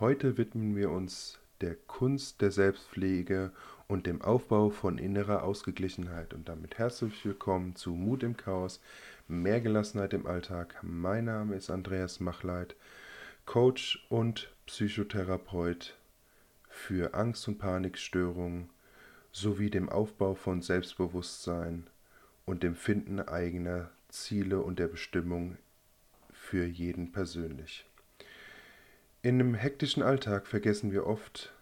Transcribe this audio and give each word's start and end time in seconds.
Heute 0.00 0.38
widmen 0.38 0.76
wir 0.76 0.92
uns 0.92 1.40
der 1.60 1.74
Kunst 1.74 2.40
der 2.40 2.52
Selbstpflege 2.52 3.50
und 3.88 4.06
dem 4.06 4.22
Aufbau 4.22 4.70
von 4.70 4.96
innerer 4.96 5.42
Ausgeglichenheit. 5.42 6.34
Und 6.34 6.48
damit 6.48 6.78
herzlich 6.78 7.24
willkommen 7.24 7.74
zu 7.74 7.90
Mut 7.90 8.22
im 8.22 8.36
Chaos, 8.36 8.80
mehr 9.26 9.60
Gelassenheit 9.60 10.12
im 10.12 10.24
Alltag. 10.24 10.76
Mein 10.82 11.24
Name 11.24 11.56
ist 11.56 11.68
Andreas 11.68 12.20
Machleit, 12.20 12.76
Coach 13.44 14.06
und 14.08 14.54
Psychotherapeut 14.66 15.96
für 16.68 17.14
Angst- 17.14 17.48
und 17.48 17.58
Panikstörungen 17.58 18.70
sowie 19.32 19.68
dem 19.68 19.88
Aufbau 19.88 20.36
von 20.36 20.62
Selbstbewusstsein 20.62 21.88
und 22.46 22.62
dem 22.62 22.76
Finden 22.76 23.18
eigener 23.18 23.90
Ziele 24.10 24.60
und 24.60 24.78
der 24.78 24.86
Bestimmung 24.86 25.56
für 26.30 26.64
jeden 26.64 27.10
persönlich. 27.10 27.84
In 29.20 29.40
einem 29.40 29.54
hektischen 29.54 30.04
Alltag 30.04 30.46
vergessen 30.46 30.92
wir 30.92 31.04
oft, 31.04 31.52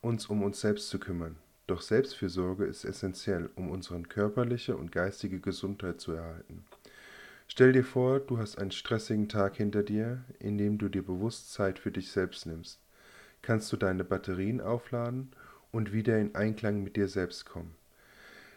uns 0.00 0.28
um 0.28 0.42
uns 0.42 0.62
selbst 0.62 0.88
zu 0.88 0.98
kümmern. 0.98 1.36
Doch 1.66 1.82
Selbstfürsorge 1.82 2.64
ist 2.64 2.86
essentiell, 2.86 3.50
um 3.54 3.70
unsere 3.70 4.00
körperliche 4.00 4.78
und 4.78 4.92
geistige 4.92 5.38
Gesundheit 5.38 6.00
zu 6.00 6.12
erhalten. 6.12 6.64
Stell 7.48 7.74
dir 7.74 7.84
vor, 7.84 8.20
du 8.20 8.38
hast 8.38 8.56
einen 8.56 8.70
stressigen 8.70 9.28
Tag 9.28 9.56
hinter 9.56 9.82
dir, 9.82 10.24
in 10.38 10.56
dem 10.56 10.78
du 10.78 10.88
dir 10.88 11.04
bewusst 11.04 11.52
Zeit 11.52 11.78
für 11.78 11.92
dich 11.92 12.10
selbst 12.10 12.46
nimmst. 12.46 12.80
Kannst 13.42 13.70
du 13.74 13.76
deine 13.76 14.02
Batterien 14.02 14.62
aufladen 14.62 15.32
und 15.72 15.92
wieder 15.92 16.18
in 16.18 16.34
Einklang 16.34 16.82
mit 16.82 16.96
dir 16.96 17.08
selbst 17.08 17.44
kommen. 17.44 17.74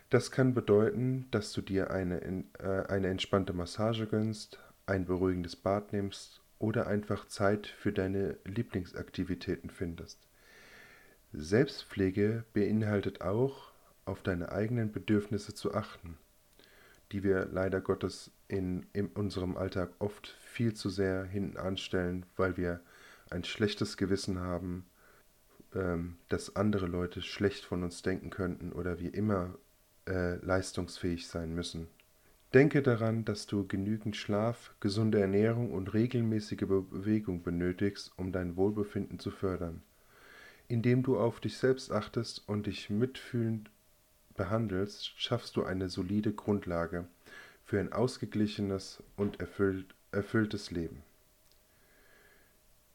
Das 0.09 0.31
kann 0.31 0.53
bedeuten, 0.53 1.27
dass 1.31 1.51
du 1.51 1.61
dir 1.61 1.91
eine, 1.91 2.21
äh, 2.21 2.85
eine 2.87 3.09
entspannte 3.09 3.51
Massage 3.51 4.07
gönnst, 4.07 4.59
ein 4.85 5.05
beruhigendes 5.05 5.57
Bad 5.57 5.91
nimmst 5.91 6.41
oder 6.59 6.87
einfach 6.87 7.27
Zeit 7.27 7.67
für 7.67 7.91
deine 7.91 8.37
Lieblingsaktivitäten 8.45 9.69
findest. 9.69 10.19
Selbstpflege 11.31 12.43
beinhaltet 12.53 13.21
auch, 13.21 13.71
auf 14.05 14.23
deine 14.23 14.51
eigenen 14.51 14.91
Bedürfnisse 14.91 15.53
zu 15.53 15.73
achten, 15.73 16.17
die 17.11 17.23
wir 17.23 17.45
leider 17.45 17.79
Gottes 17.79 18.31
in, 18.47 18.87
in 18.91 19.07
unserem 19.07 19.55
Alltag 19.55 19.91
oft 19.99 20.35
viel 20.41 20.73
zu 20.73 20.89
sehr 20.89 21.23
hinten 21.23 21.57
anstellen, 21.57 22.25
weil 22.35 22.57
wir 22.57 22.81
ein 23.29 23.43
schlechtes 23.43 23.97
Gewissen 23.97 24.39
haben, 24.39 24.85
ähm, 25.75 26.17
dass 26.29 26.55
andere 26.55 26.87
Leute 26.87 27.21
schlecht 27.21 27.63
von 27.63 27.83
uns 27.83 28.01
denken 28.01 28.31
könnten 28.31 28.71
oder 28.71 28.99
wir 28.99 29.13
immer 29.13 29.53
äh, 30.07 30.35
leistungsfähig 30.37 31.27
sein 31.27 31.53
müssen. 31.53 31.87
Denke 32.53 32.81
daran, 32.81 33.25
dass 33.25 33.45
du 33.45 33.67
genügend 33.67 34.15
Schlaf, 34.15 34.73
gesunde 34.79 35.19
Ernährung 35.19 35.71
und 35.71 35.93
regelmäßige 35.93 36.61
Bewegung 36.61 37.43
benötigst, 37.43 38.11
um 38.17 38.31
dein 38.31 38.55
Wohlbefinden 38.55 39.19
zu 39.19 39.29
fördern. 39.29 39.83
Indem 40.67 41.03
du 41.03 41.19
auf 41.19 41.39
dich 41.39 41.57
selbst 41.57 41.91
achtest 41.91 42.47
und 42.47 42.65
dich 42.65 42.89
mitfühlend 42.89 43.69
behandelst, 44.35 45.13
schaffst 45.19 45.57
du 45.57 45.63
eine 45.63 45.89
solide 45.89 46.33
Grundlage 46.33 47.05
für 47.65 47.79
ein 47.79 47.93
ausgeglichenes 47.93 49.03
und 49.15 49.39
erfüllt, 49.39 49.93
erfülltes 50.11 50.71
Leben. 50.71 51.03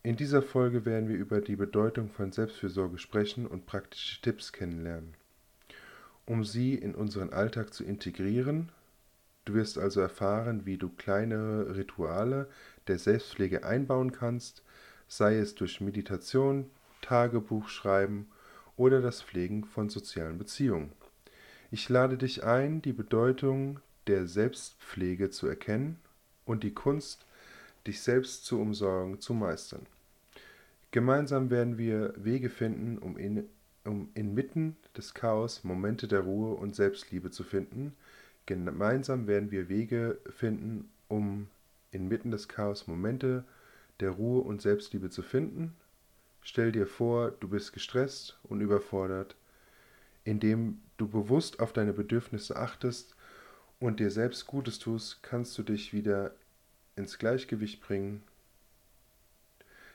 In 0.02 0.16
dieser 0.16 0.42
Folge 0.42 0.84
werden 0.84 1.08
wir 1.08 1.16
über 1.16 1.40
die 1.40 1.56
Bedeutung 1.56 2.10
von 2.10 2.32
Selbstfürsorge 2.32 2.98
sprechen 2.98 3.46
und 3.46 3.66
praktische 3.66 4.20
Tipps 4.20 4.52
kennenlernen. 4.52 5.14
Um 6.26 6.44
sie 6.44 6.74
in 6.74 6.94
unseren 6.94 7.32
Alltag 7.32 7.72
zu 7.72 7.84
integrieren, 7.84 8.70
Du 9.44 9.54
wirst 9.54 9.78
also 9.78 10.00
erfahren, 10.00 10.64
wie 10.64 10.78
du 10.78 10.88
kleine 10.88 11.76
Rituale 11.76 12.48
der 12.86 12.98
Selbstpflege 12.98 13.64
einbauen 13.64 14.12
kannst, 14.12 14.62
sei 15.06 15.36
es 15.36 15.54
durch 15.54 15.80
Meditation, 15.80 16.70
Tagebuchschreiben 17.02 18.26
oder 18.76 19.02
das 19.02 19.22
Pflegen 19.22 19.64
von 19.64 19.90
sozialen 19.90 20.38
Beziehungen. 20.38 20.92
Ich 21.70 21.88
lade 21.88 22.16
dich 22.16 22.44
ein, 22.44 22.80
die 22.82 22.92
Bedeutung 22.92 23.80
der 24.06 24.26
Selbstpflege 24.26 25.30
zu 25.30 25.46
erkennen 25.46 25.98
und 26.44 26.62
die 26.62 26.72
Kunst, 26.72 27.26
dich 27.86 28.00
selbst 28.00 28.44
zu 28.44 28.60
umsorgen, 28.60 29.20
zu 29.20 29.34
meistern. 29.34 29.86
Gemeinsam 30.90 31.50
werden 31.50 31.76
wir 31.76 32.14
Wege 32.16 32.48
finden, 32.48 32.98
um, 32.98 33.16
in, 33.16 33.48
um 33.84 34.08
inmitten 34.14 34.76
des 34.96 35.12
Chaos 35.12 35.64
Momente 35.64 36.06
der 36.06 36.20
Ruhe 36.20 36.54
und 36.54 36.74
Selbstliebe 36.74 37.30
zu 37.30 37.42
finden, 37.42 37.94
Gemeinsam 38.46 39.26
werden 39.26 39.50
wir 39.50 39.68
Wege 39.68 40.18
finden, 40.28 40.90
um 41.08 41.48
inmitten 41.90 42.30
des 42.30 42.48
Chaos 42.48 42.86
Momente 42.86 43.44
der 44.00 44.10
Ruhe 44.10 44.42
und 44.42 44.60
Selbstliebe 44.60 45.08
zu 45.08 45.22
finden. 45.22 45.74
Stell 46.42 46.72
dir 46.72 46.86
vor, 46.86 47.30
du 47.30 47.48
bist 47.48 47.72
gestresst 47.72 48.38
und 48.42 48.60
überfordert, 48.60 49.36
indem 50.24 50.82
du 50.98 51.08
bewusst 51.08 51.60
auf 51.60 51.72
deine 51.72 51.94
Bedürfnisse 51.94 52.56
achtest 52.56 53.14
und 53.80 53.98
dir 53.98 54.10
selbst 54.10 54.46
Gutes 54.46 54.78
tust, 54.78 55.22
kannst 55.22 55.56
du 55.56 55.62
dich 55.62 55.92
wieder 55.92 56.34
ins 56.96 57.18
Gleichgewicht 57.18 57.80
bringen. 57.80 58.22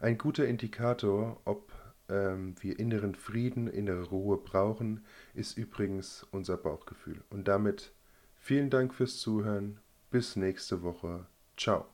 Ein 0.00 0.18
guter 0.18 0.46
Indikator, 0.46 1.40
ob 1.46 1.79
ähm, 2.10 2.54
wir 2.60 2.78
inneren 2.78 3.14
Frieden, 3.14 3.66
innere 3.68 4.04
Ruhe 4.04 4.36
brauchen, 4.38 5.04
ist 5.34 5.56
übrigens 5.56 6.26
unser 6.30 6.56
Bauchgefühl. 6.56 7.22
Und 7.30 7.48
damit 7.48 7.92
vielen 8.36 8.70
Dank 8.70 8.94
fürs 8.94 9.18
Zuhören. 9.18 9.80
Bis 10.10 10.36
nächste 10.36 10.82
Woche. 10.82 11.26
Ciao. 11.56 11.86